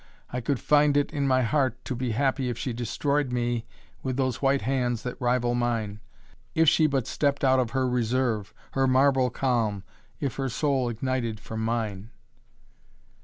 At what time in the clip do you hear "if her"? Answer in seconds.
10.19-10.49